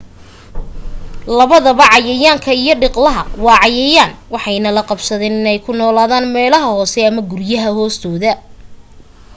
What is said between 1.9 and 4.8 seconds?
cayayaanka iyo dhiqlaha waa cayayaan waxayna